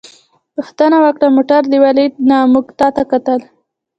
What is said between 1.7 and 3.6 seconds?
دې ولید؟ نه، موږ تا ته کتل.